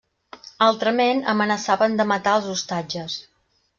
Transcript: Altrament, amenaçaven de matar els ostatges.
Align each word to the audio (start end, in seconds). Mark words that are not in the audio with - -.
Altrament, 0.67 1.21
amenaçaven 1.33 1.99
de 1.99 2.07
matar 2.13 2.35
els 2.39 2.49
ostatges. 2.55 3.19